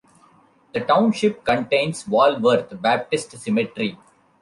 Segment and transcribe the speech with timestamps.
[0.73, 3.99] The township contains Walworth Baptist Cemetery.